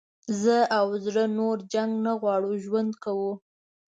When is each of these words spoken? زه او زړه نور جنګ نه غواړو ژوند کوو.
زه 0.41 0.57
او 0.77 0.87
زړه 1.05 1.25
نور 1.37 1.57
جنګ 1.73 1.91
نه 2.05 2.13
غواړو 2.21 2.51
ژوند 2.63 2.91
کوو. 3.03 3.33